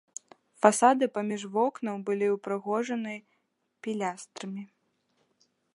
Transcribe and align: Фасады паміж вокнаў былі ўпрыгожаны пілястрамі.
Фасады 0.65 1.05
паміж 1.17 1.41
вокнаў 1.57 1.95
былі 2.09 2.27
ўпрыгожаны 2.35 3.15
пілястрамі. 3.87 4.63